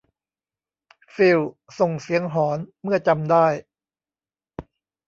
[1.15, 1.39] ฟิล
[1.79, 3.47] ส่งเสียงหอนเมื่อจำได้